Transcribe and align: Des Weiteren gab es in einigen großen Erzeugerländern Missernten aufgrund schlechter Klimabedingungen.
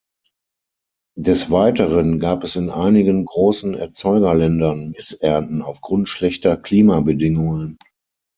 Des 1.15 1.51
Weiteren 1.51 2.17
gab 2.19 2.43
es 2.43 2.55
in 2.55 2.71
einigen 2.71 3.23
großen 3.23 3.75
Erzeugerländern 3.75 4.89
Missernten 4.97 5.61
aufgrund 5.61 6.09
schlechter 6.09 6.57
Klimabedingungen. 6.57 7.77